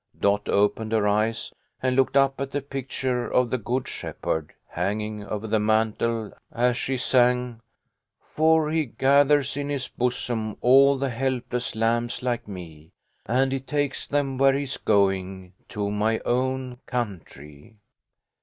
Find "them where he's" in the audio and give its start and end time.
14.07-14.77